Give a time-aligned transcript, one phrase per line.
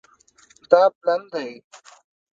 [0.69, 1.49] دا پلن دی